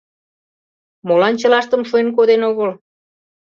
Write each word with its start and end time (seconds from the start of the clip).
Молан 1.07 1.33
чылаштым 1.39 1.81
шуэн 1.89 2.07
коден 2.15 2.41
огыл? 2.49 2.69